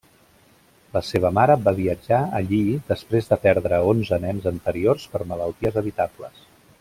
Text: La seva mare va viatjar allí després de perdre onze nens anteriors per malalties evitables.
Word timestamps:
La 0.95 1.01
seva 1.09 1.29
mare 1.37 1.57
va 1.67 1.73
viatjar 1.81 2.21
allí 2.39 2.61
després 2.89 3.29
de 3.33 3.39
perdre 3.45 3.81
onze 3.93 4.21
nens 4.27 4.49
anteriors 4.55 5.09
per 5.13 5.25
malalties 5.35 5.79
evitables. 5.87 6.45